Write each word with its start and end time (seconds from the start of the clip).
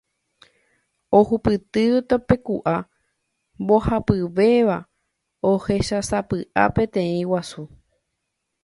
Ohupytývo 1.17 1.99
tapeku'a 2.09 2.75
mbohapyvéva 3.61 4.77
ohechásapy'a 5.51 6.63
peteĩ 6.75 7.21
guasu. 7.29 7.63